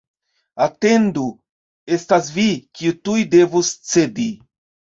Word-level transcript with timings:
Atendu, 0.67 1.25
estas 1.97 2.31
vi, 2.39 2.47
kiu 2.81 2.97
tuj 3.05 3.19
devos 3.37 3.73
cedi! 3.93 4.31